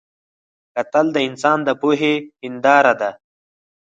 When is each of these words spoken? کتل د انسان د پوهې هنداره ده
کتل 0.75 1.05
د 1.13 1.17
انسان 1.27 1.57
د 1.67 1.69
پوهې 1.81 2.13
هنداره 2.43 2.93
ده 3.01 3.09